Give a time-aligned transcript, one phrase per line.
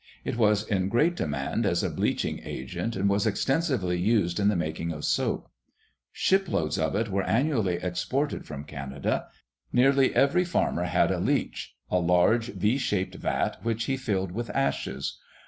[0.25, 4.55] It was in great demand as a bleaching agent and was extensively used in the
[4.55, 5.47] making of soap.
[6.11, 9.27] Shiploads of it were annually exported from Canada.
[9.71, 14.49] Nearly every farmer had a leach, a large V shaped vat, which he filled with
[14.55, 15.19] ashes.